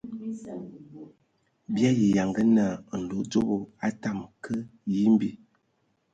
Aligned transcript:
Bii 1.73 1.87
ayi 1.91 2.05
yanga 2.17 2.41
naa 2.55 2.75
nlodzobo 2.99 3.57
a 3.85 3.87
tamǝ 4.01 4.25
ka 4.43 4.53
yimbi. 4.95 5.29